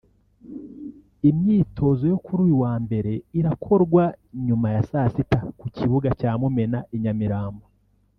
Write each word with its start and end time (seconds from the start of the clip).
Imyitozo 1.29 2.03
yo 2.11 2.17
kuri 2.23 2.39
uyu 2.45 2.57
wa 2.63 2.73
Mbere 2.83 3.11
irakorwa 3.39 4.03
nyuma 4.45 4.67
ya 4.75 4.81
saa 4.89 5.09
sita 5.13 5.39
ku 5.59 5.65
kibuga 5.75 6.09
cya 6.19 6.31
Mumena 6.39 6.79
i 6.97 6.97
Nyamirambo 7.03 7.65